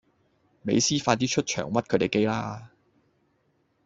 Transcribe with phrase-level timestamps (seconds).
[0.63, 2.71] 美斯快啲出場屈佢地機啦